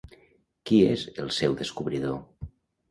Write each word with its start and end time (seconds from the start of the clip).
Qui 0.69 0.79
és 0.95 1.03
el 1.25 1.31
seu 1.41 1.57
descobridor? 1.63 2.21